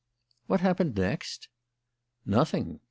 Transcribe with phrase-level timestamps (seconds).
[0.47, 1.47] "What happened next?"
[2.25, 2.79] "Nothing.